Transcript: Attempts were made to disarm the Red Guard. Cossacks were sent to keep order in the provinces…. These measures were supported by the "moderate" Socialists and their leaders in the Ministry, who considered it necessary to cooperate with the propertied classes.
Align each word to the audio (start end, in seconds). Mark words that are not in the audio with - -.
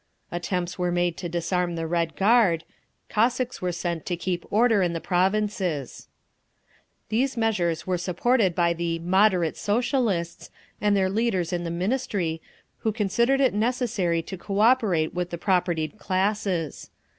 Attempts 0.31 0.79
were 0.79 0.91
made 0.91 1.15
to 1.17 1.29
disarm 1.29 1.75
the 1.75 1.85
Red 1.85 2.15
Guard. 2.15 2.63
Cossacks 3.07 3.61
were 3.61 3.71
sent 3.71 4.03
to 4.07 4.17
keep 4.17 4.43
order 4.49 4.81
in 4.81 4.93
the 4.93 4.99
provinces…. 4.99 6.07
These 7.09 7.37
measures 7.37 7.85
were 7.85 7.99
supported 7.99 8.55
by 8.55 8.73
the 8.73 8.97
"moderate" 8.97 9.55
Socialists 9.57 10.49
and 10.81 10.97
their 10.97 11.07
leaders 11.07 11.53
in 11.53 11.65
the 11.65 11.69
Ministry, 11.69 12.41
who 12.79 12.91
considered 12.91 13.41
it 13.41 13.53
necessary 13.53 14.23
to 14.23 14.37
cooperate 14.39 15.13
with 15.13 15.29
the 15.29 15.37
propertied 15.37 15.99
classes. 15.99 16.89